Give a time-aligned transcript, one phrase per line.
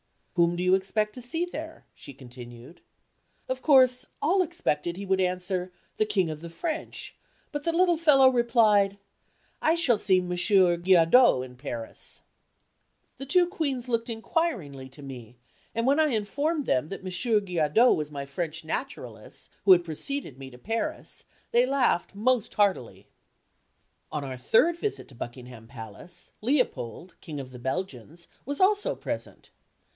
[0.33, 2.81] "Whom do you expect to see there?" she continued.
[3.47, 7.15] Of course all expected he would answer, "the King of the French,"
[7.51, 8.97] but the little fellow replied:
[9.61, 12.21] "I shall see Monsieur Guillaudeu in Paris."
[13.19, 15.37] The two Queens looked inquiringly to me,
[15.75, 17.05] and when I informed them that M.
[17.45, 23.05] Guillaudeu was my French naturalist, who had preceded me to Paris, they laughed most heartily.
[24.11, 29.51] On our third visit to Buckingham Palace, Leopold, King of the Belgians, was also present.